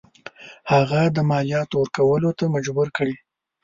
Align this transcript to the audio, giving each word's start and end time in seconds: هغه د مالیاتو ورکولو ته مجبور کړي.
هغه 0.71 1.01
د 1.15 1.17
مالیاتو 1.29 1.75
ورکولو 1.81 2.29
ته 2.37 2.43
مجبور 2.55 2.87
کړي. 2.97 3.15